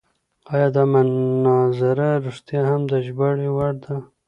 ایا 0.53 0.67
دا 0.75 0.83
مناظره 0.93 2.09
رښتیا 2.25 2.61
هم 2.71 2.81
د 2.91 2.93
ژباړې 3.05 3.47
وړ 3.55 3.73
ده؟ 3.83 3.95